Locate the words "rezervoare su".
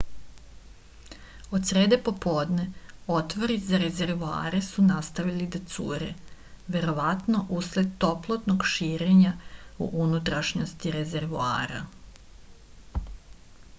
3.83-4.85